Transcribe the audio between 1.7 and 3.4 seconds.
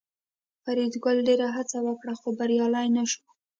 وکړه خو بریالی نشو